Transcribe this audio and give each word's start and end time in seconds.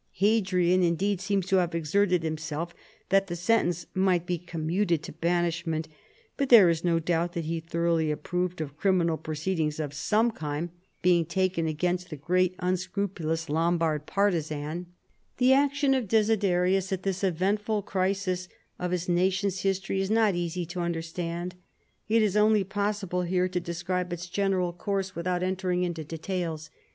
Hadrian 0.13 0.81
indeed 0.81 1.21
seems 1.21 1.45
to 1.45 1.57
have 1.57 1.75
exerted 1.75 2.23
himself 2.23 2.73
that 3.09 3.27
the 3.27 3.35
sentence 3.35 3.85
might 3.93 4.25
be 4.25 4.39
commuted 4.39 5.03
to 5.03 5.11
banishment, 5.11 5.87
but 6.37 6.49
there 6.49 6.69
is 6.69 6.83
no 6.83 6.97
doubt 6.97 7.33
tiiat 7.33 7.41
he 7.43 7.59
thoroughly 7.59 8.09
approved 8.09 8.61
of 8.61 8.79
criminal 8.79 9.15
proceedings 9.15 9.79
of 9.79 9.93
some 9.93 10.31
kind 10.31 10.69
being 11.03 11.19
120 11.23 11.27
CHARLEMAGNE. 11.27 11.51
taken 11.51 11.67
against 11.67 12.09
the 12.09 12.15
great 12.15 12.55
unscrupulous 12.57 13.47
Lombard 13.47 14.07
parti 14.07 14.39
zan, 14.39 14.87
Tlie 15.37 15.53
action 15.53 15.93
of 15.93 16.07
Desiderius 16.07 16.91
at 16.91 17.03
this 17.03 17.23
eventful 17.23 17.83
crisis 17.83 18.47
of 18.79 18.89
his 18.89 19.07
nation's 19.07 19.59
history 19.59 20.01
is 20.01 20.09
not 20.09 20.33
easy 20.33 20.65
to 20.65 20.79
understand: 20.79 21.53
it 22.09 22.23
is 22.23 22.35
only 22.35 22.63
possible 22.63 23.21
here 23.21 23.47
to 23.47 23.59
describe 23.59 24.11
its 24.11 24.27
general 24.27 24.73
course 24.73 25.13
with 25.15 25.27
out 25.27 25.43
entering 25.43 25.83
into 25.83 26.03
details. 26.03 26.71